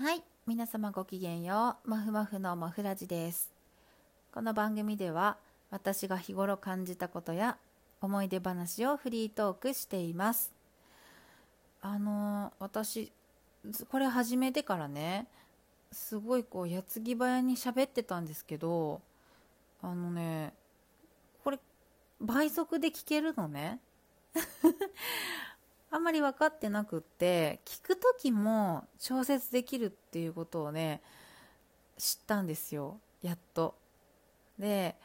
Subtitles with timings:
[0.00, 1.90] はい、皆様ごきげんよう。
[1.90, 3.50] まふまふのまふラジです。
[4.32, 5.38] この番組では
[5.72, 7.56] 私が日頃感じたことや
[8.00, 10.52] 思い出話をフリートークしています。
[11.82, 13.10] あのー私
[13.90, 15.26] これ始めてからね、
[15.90, 19.00] すごいこう矢継ぎ早に喋ってたんですけど、
[19.82, 20.54] あのね、
[21.42, 21.58] これ
[22.20, 23.80] 倍速で聞けるのね。
[25.90, 31.00] あんまり分かってなくって聞く時も調節できるっていうことをね
[31.96, 32.98] 知ったんですよ。
[33.22, 33.74] やっと。
[34.58, 34.96] で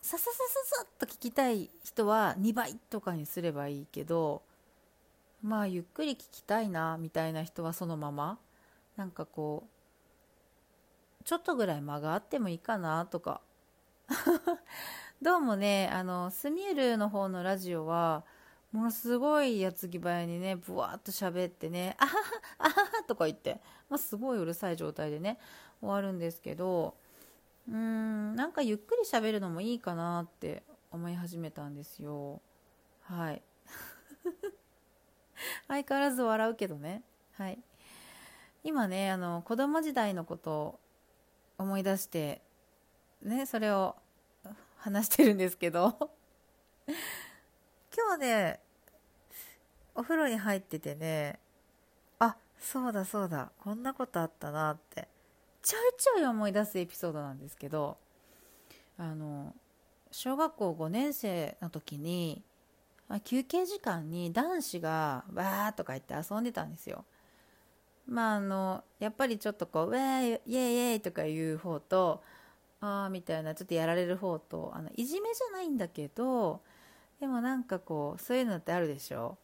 [0.00, 4.42] さささささっと聞きたい人は2倍とかにすればいいけど
[5.42, 8.38] まあゆっくり聞きたいなみたいな人はそのまま
[8.96, 9.64] なんかこ
[11.20, 13.40] うちょっとぐらい間があってもいいかなとか。
[15.22, 18.24] どうもねあのスミュールの方のラジオは
[18.72, 22.18] ものすごい矢継ぎ早にねぶわっと喋ってねあはは
[22.58, 25.38] あははとか言って、まあ、すごいうるさい状態でね
[25.80, 26.94] 終わるんですけど
[27.68, 32.40] うーんなんかゆっくり喋るのもいいかなって思い始めたんですよ。
[33.02, 33.42] はい。
[35.68, 37.02] 相変わらず笑うけどね。
[37.32, 37.58] はい。
[38.64, 40.80] 今ねあの子供時代のことを
[41.58, 42.42] 思い出して
[43.22, 43.96] ねそれを
[44.78, 46.10] 話してるんですけど。
[47.92, 48.59] 今日ね
[50.00, 51.38] お風呂に入っててね
[52.18, 55.08] あそうだそうだこんなことあったなって。
[55.62, 57.98] ちょいちょい思い出すエピソードなんですけど
[58.96, 59.54] あの
[60.10, 62.42] 小学校5年生の時に
[63.24, 67.04] 休憩時間に男子がわーとか言って遊んでたんですよ。
[68.06, 72.22] まああのやっぱりちょっとこう「ウェーイイエイイエイ」とか言う方と
[72.80, 76.62] あーみたいなちょっとやられる方とあのいじめじゃないんだけど
[77.20, 79.36] でもなんかこうそういうのってあるでしょ？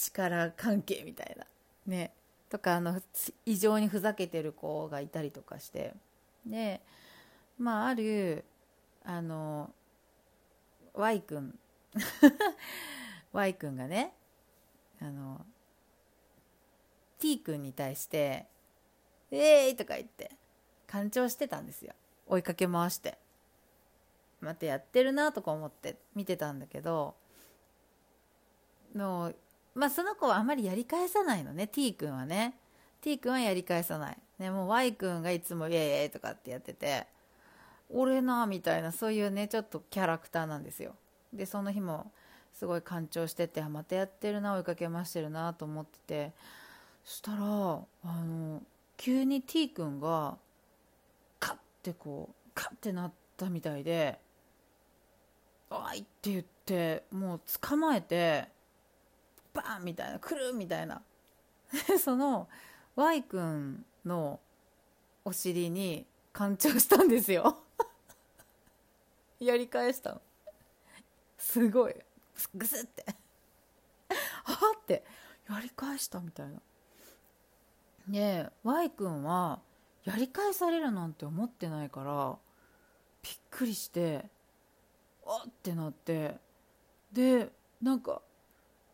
[0.00, 1.46] 力関係みたいな。
[1.86, 2.12] ね。
[2.48, 3.00] とかあの
[3.46, 5.94] 異常にふざけてる子がいたりとかして。
[6.46, 6.80] で
[7.58, 8.44] まあある
[9.04, 9.70] あの
[10.94, 11.58] Y 君。
[13.32, 14.12] Y 君がね
[15.00, 15.44] あの
[17.18, 18.46] T 君に対して
[19.30, 20.30] 「えーい!」とか言って
[20.88, 21.94] 干潮してたんですよ。
[22.26, 23.18] 追いかけ回して。
[24.40, 27.14] またやってるなとか思って見てたんだけど
[28.94, 29.32] の
[29.74, 32.54] まあその子はあまりやり返さないのね T 君はね
[33.00, 37.06] T 君はやり返さない、ね、もう Y 君がいつも「イエーイ!」とかってやってて
[37.88, 40.94] 俺なみたいなそういうねちょっとキャラクターなんですよ
[41.32, 42.10] でその日も
[42.52, 46.32] すごい干潮しててまたやってるな追いかけ回してるなと思ってて
[47.04, 48.62] そしたらあの
[48.96, 50.36] 急に T 君が
[51.38, 54.18] カッてこうカッてなったみたいで
[55.70, 58.48] 「おい!」って言ってもう捕まえて
[59.52, 61.02] バーンみたいな来るみたいな。
[62.02, 62.48] その
[62.96, 64.40] Y 君の
[65.24, 67.62] お尻に干潮したんですよ。
[69.38, 70.22] やり返したの。
[71.38, 71.94] すごい。
[72.54, 73.04] グスって。
[74.44, 75.04] はって。
[75.48, 76.60] やり返したみたいな。
[78.08, 79.60] で Y 君は
[80.04, 82.38] やり返されるなんて思ってないから
[83.22, 84.24] びっくりして
[85.26, 86.36] あってなって。
[87.12, 88.22] でなんか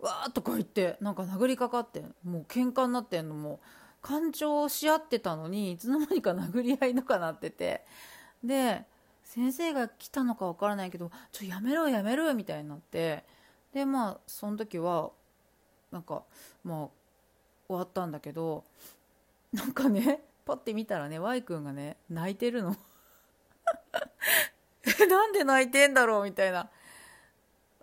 [0.00, 3.60] わーとか言ってなんか殴りかかってもう喧嘩になってんのも
[4.00, 7.84] 感情し合ってたのにいつの間にか殴り合いとかなってて。
[8.42, 8.84] で
[9.24, 13.24] 先生が来たのかわからないけど「ちょやめろやめろ」みたいになって。
[13.74, 15.10] でまあその時は
[15.92, 16.22] なんか
[16.64, 16.88] まあ
[17.66, 18.64] 終わったんだけど
[19.52, 22.74] なんかねパッて見たらね Y 君がね泣いてるの。
[25.10, 26.70] なんで泣いてんだろうみたいな。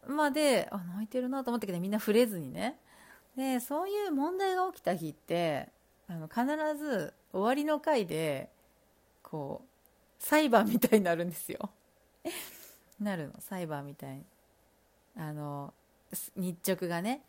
[0.08, 2.78] まであ泣いてるなと思ったけどみんな触れずにね。
[3.36, 5.70] でそういう問題が起きた日って
[6.08, 6.46] あの必
[6.78, 8.50] ず終わりの回で
[9.24, 11.70] こう裁判みたいになるんですよ。
[13.00, 13.34] なるの。
[13.40, 14.26] 裁判みたいに。
[15.18, 15.74] あの
[16.36, 17.22] 日直がね。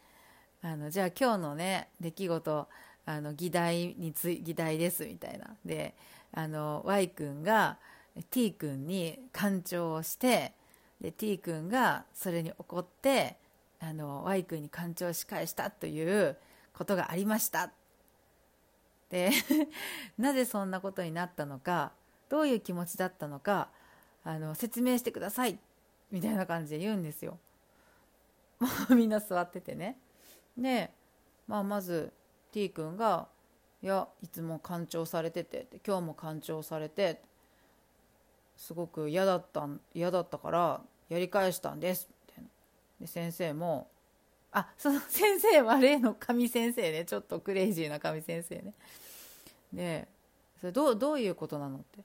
[0.63, 2.69] あのじゃあ今日のね出来事
[3.05, 5.57] あの議題につい議題ですみたいな。
[5.65, 5.95] で
[6.33, 7.79] あの Y 君が
[8.31, 10.53] T 君に干潮をして
[11.01, 13.37] で T 君がそれに怒って
[13.81, 16.37] あの Y 君に干潮を仕返したという
[16.73, 17.71] ことがありました。
[19.11, 19.31] で
[20.19, 21.93] なぜそんなことになったのか
[22.29, 23.69] どういう気持ちだったのか
[24.25, 25.59] あの説明してください。
[26.11, 27.39] みたいな感じで言うんですよ。
[28.91, 29.99] みんな座っててね。
[30.57, 30.91] で、
[31.47, 32.13] まあ、まず
[32.53, 33.29] T 君が
[33.83, 37.21] 「いやいつも干潮されてて」「今日も干潮されて」
[38.57, 42.09] すごく嫌だった嫌だったからやり返したんです。
[42.29, 42.51] みたいな
[43.01, 43.89] で先生も
[44.53, 47.05] あその 先生は例の神先生ね。
[47.05, 48.75] ちょっとクレイジーな神先生ね。
[49.73, 50.09] で
[50.61, 52.01] それどうどういうことなのって。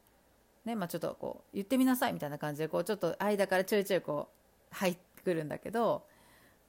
[0.66, 4.30] ねまあちょっとこう言ってみなさいみたいな感じでこうちょっと間からちょいちょいこ
[4.72, 6.06] う入ってくるんだけど。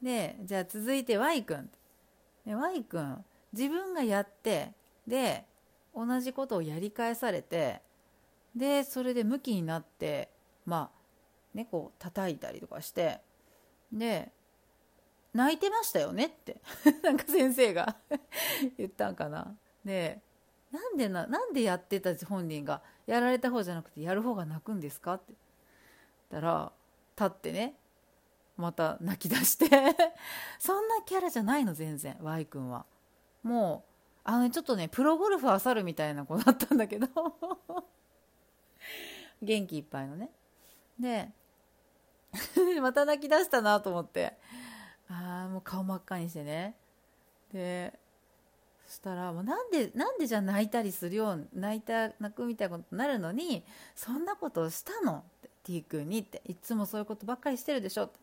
[0.01, 1.71] でじゃあ続いて Y 君。
[2.47, 4.73] で Y 君自分がやって
[5.07, 5.45] で
[5.95, 7.83] 同じことをやり返されて
[8.55, 10.31] でそれでムキになって
[10.67, 13.21] まあねこう叩いたりとかして
[13.93, 14.31] で
[15.33, 16.61] 泣いてましたよねって
[17.03, 17.97] なんか先生が
[18.77, 19.57] 言ったんかな。
[19.85, 20.21] で
[20.71, 25.35] なんでななんでやってた本人がやられた方じゃなくてやる方が泣くんですかって。
[26.31, 26.73] 言ったら
[27.17, 27.77] 立ってね
[28.57, 29.69] また泣き出して
[30.59, 32.87] そんなキャラじゃないの全然 Y 君は。
[33.43, 33.93] もう
[34.25, 37.09] あの、ちょっとねプロゴルファー猿みたいな子だったんだけど。
[39.43, 40.31] 元気いっぱいのね。
[40.99, 41.29] で
[42.81, 44.37] また泣き出したなと思って。
[45.09, 46.75] ああもう顔真っ赤にしてね。
[47.53, 47.99] で
[48.87, 53.65] そしたらもうなんでなんでじゃあ泣いたりするよう泣いた泣くみたいなことになるのに
[53.95, 55.19] そんなことをしたの？
[55.19, 56.43] って T 君にって。
[56.47, 58.19] いつもそういうことばっかりしてるでしょって。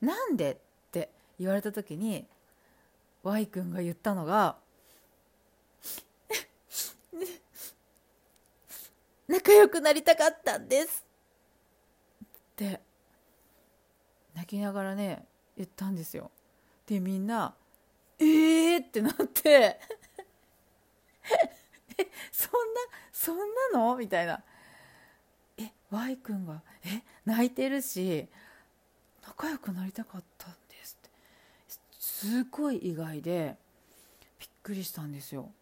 [0.00, 0.52] なんで？
[0.52, 2.26] って言われた時に
[3.22, 4.56] Y 君が言ったのが
[9.30, 11.04] 仲良くなりたかったんです。
[12.24, 12.80] って
[14.34, 15.24] 泣きながらね
[15.56, 16.32] 言ったんですよ。
[16.84, 17.54] でみんな
[18.18, 19.78] 「えー!」ってなって。
[21.96, 22.80] えそんな
[23.12, 23.36] そん
[23.72, 23.96] なの？
[23.96, 24.42] みたいな。
[25.58, 28.26] え Y 君がえ泣いてるし
[29.22, 31.10] 仲良くなりたかったんですって。
[32.00, 33.56] すごい意外で
[34.40, 35.52] びっくりしたんですよ。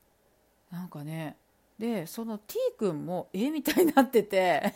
[0.70, 1.36] なんかね
[1.78, 4.74] でその T 君もえみたいになってて。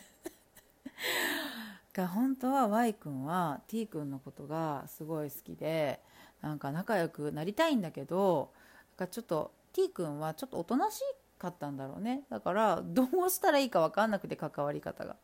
[1.92, 6.00] が本当は Y 君は T 君のことがすごい好きで
[6.40, 8.50] なんか仲良くなりたいんだけど
[8.98, 11.02] なんかちょっと T 君はちょっとおとなし
[11.38, 12.22] かったんだろうね。
[12.30, 15.16] だからどうしたらいいか分かんなくて関わり方が。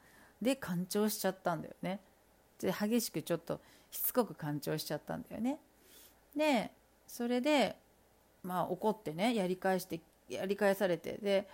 [0.43, 2.01] で干潮しちゃったんだよね。
[2.61, 3.61] で激しくちょっと
[3.91, 5.59] しつこく干潮しちゃったんだよね。
[6.37, 6.73] で
[7.07, 7.77] それで
[8.43, 11.19] まあ怒ってねやり返してやり返されて。
[11.19, 11.49] で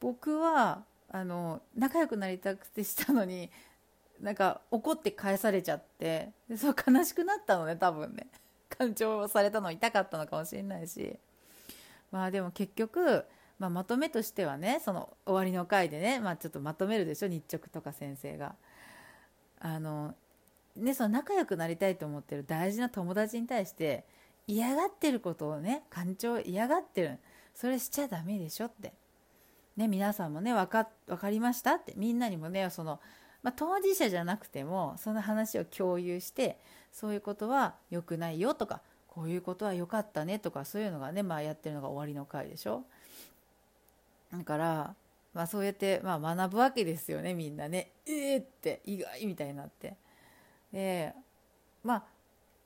[0.00, 3.50] 僕はあの仲良くなりたくてしたのに
[4.20, 8.28] なんか怒って返されちゃってでそう悲しくなったのね多分ね
[8.68, 11.18] 感情されたの痛かったのかもしれないし
[12.10, 13.24] まあでも結局、
[13.58, 18.54] まあ、まとめとしてはねその終わりの回でね、まあ、ちょっとまとめるでしょ日直とか先生が。
[19.58, 20.14] あの
[20.76, 24.04] ね、その仲良くなりたいと思ってる大事な友達に対して
[24.46, 27.18] 嫌がってることをね感情嫌がってる
[27.54, 28.92] それしちゃダメでしょって。
[29.76, 32.98] ね、皆さんもね分か分かりましたってみんなにもねその、
[33.42, 36.58] まあ、当事者じゃなくてもその話を共有して
[36.92, 42.84] そういうことは良くないよとかこういうことは良かったねとかそういうのがね、まあ、やってるのが終わりの回でしょ。
[44.30, 44.94] だから、
[45.32, 47.92] まあ、そうやって、まあ、学ぶわけですよねみんなね。
[48.06, 49.96] えー、って意外みたいになって。
[50.72, 51.14] で、
[51.82, 52.04] まあ、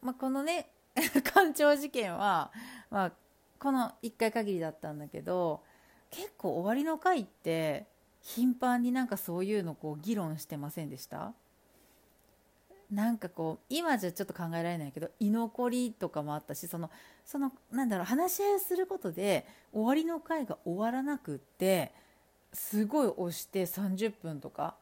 [0.03, 0.71] まあこのね
[1.35, 2.51] 官庁事件は、
[2.91, 3.13] まあ、
[3.59, 5.63] この1回限りだったんだけど
[6.11, 7.87] 結構終わりの回って
[8.21, 11.33] 頻繁になんかそういうのこう議論してませんでした？
[12.91, 16.91] なんかこう今じゃちょっと考えられないけど居残りとかもあったしその
[17.25, 21.93] そのなんだろう話し合いをすることで終わりの回が終わらなくって
[22.53, 24.75] すごい押して30分とか。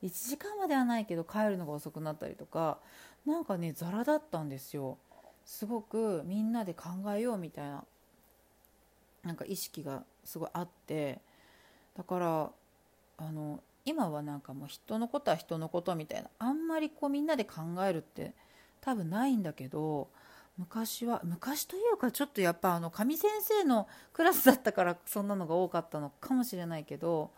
[0.00, 2.78] 1時間まではないけど帰るのが遅くなったりとか。
[3.26, 4.96] なんかねザラだったんですよ。
[5.44, 7.84] すごくみんなで考えようみたいな
[9.24, 11.20] なんか意識がすごいあって
[11.96, 12.50] だから
[13.16, 18.34] あの今はなんかもう人のことは人のことみたいなあんまりこうみんなで考えるって
[18.82, 20.08] 多分ないんだけど
[20.58, 27.30] 昔は昔というかちょっとやっぱあの上先生のクラスだったからそんなのが多かったのかもしれないけど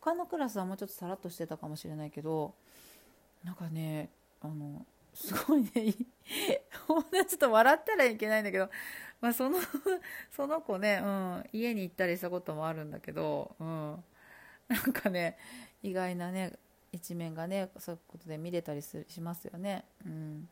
[0.00, 2.54] 他のクラスはもうちょっとさらっとしてたかもしれないけど
[3.44, 4.84] なんかねあの
[5.14, 8.68] すごいねちょっと笑ったらいけないんだけど
[9.22, 9.58] まあ、その
[10.32, 14.04] その子ね、うん、家に行ったりしたこともあるんだけど、うん、
[14.68, 15.38] なんかね
[15.80, 16.58] 意外なね
[16.90, 19.84] 一面がねそういうことで見れたりすしますよね。
[20.04, 20.48] うん。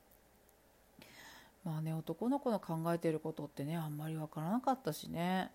[1.64, 5.50] まあね男の子の考えてることってねあんまり分からなかったしね、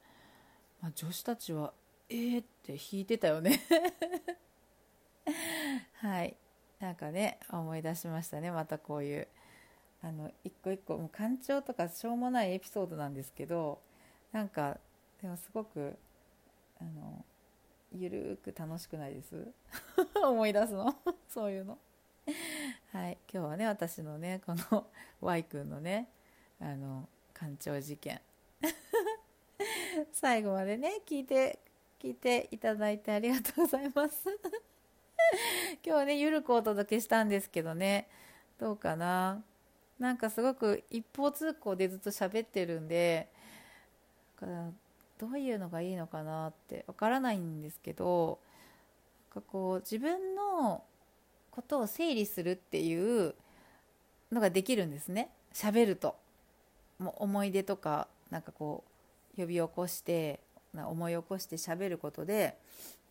[0.81, 1.74] まあ、女子たちは
[2.10, 3.62] えーって引いてたよね。
[6.01, 6.36] はい。
[6.81, 8.51] なんかね思い出しましたね。
[8.51, 9.27] またこういう
[10.05, 13.79] あの一個一個もう感情とかしょうもないエピソードなんですけど
[14.31, 14.77] なんか
[15.19, 15.97] でもすごく
[16.79, 17.25] あの
[17.91, 19.47] ゆるく楽しくないです？
[20.24, 20.95] 思い出すの？
[21.27, 21.79] そういうの？
[22.91, 23.17] はい。
[23.33, 24.85] 今日はね私のねこの
[25.21, 26.07] Y 君のね
[26.59, 28.21] あの官庁事件。
[30.13, 31.57] 最後までね聞いて
[32.00, 34.24] 聞いていただいてありがとうございます。
[34.29, 34.38] 今
[35.81, 38.07] 日はねゆるくお届けしたんですけどね
[38.59, 39.43] どうかな？
[40.00, 43.30] なんかすごく一方通行でずっと喋ってるんで
[45.20, 48.40] どういうのがいいのかなってわからないんですけど
[49.34, 50.84] なんかこう自分の
[51.52, 53.34] ことを整理するっていう
[54.32, 55.30] のができるんですね。
[55.54, 56.16] 喋ると。
[57.00, 58.84] もう思い出とかなんかこ
[59.38, 60.40] う呼び起こして
[60.74, 62.58] 思い起こして喋ることで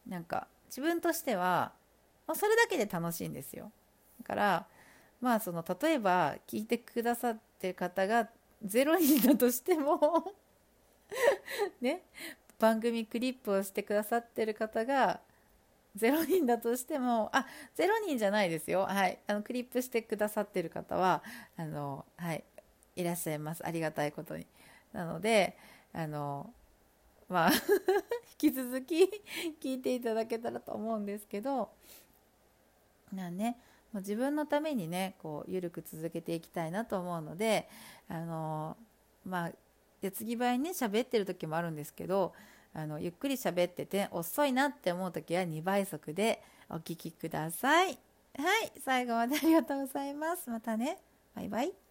[0.09, 1.73] なんか自分としては、
[2.27, 3.71] ま、それだけで楽しいんですよ。
[4.21, 4.67] だから
[5.25, 8.29] まあその例えば聞いてくださってる方が
[8.63, 10.35] 0人だとしても
[11.81, 12.03] ね
[12.59, 15.21] 番組クリップをしてくださってる方が
[15.97, 18.83] 0人だとしてもあ0人じゃないですよ。
[18.83, 19.19] はい。
[19.27, 21.23] あのクリップしてくださってる方は
[21.57, 22.45] あのはい。
[22.95, 23.67] いらっしゃいます。
[23.67, 24.47] ありがたいことに。
[24.93, 25.57] なので
[25.95, 26.53] あの
[27.31, 27.51] まあ
[28.43, 29.05] 引き続き
[29.59, 31.71] 聞いていただけたらと思うんですけど
[33.11, 33.59] なね
[33.95, 37.69] もう自分のためにねこう緩く続けていきたいなと思うので
[38.09, 38.77] あの
[39.25, 39.53] まあ
[40.03, 42.35] 矢継ぎ早にね喋ってる時もあるんですけど
[42.75, 47.99] あのゆっくり喋ってて遅いなって思う時は2倍速でお聴きください。
[48.37, 50.51] はい、最後までありがとうございます。
[50.51, 50.99] またね。
[51.37, 51.84] バイバイ。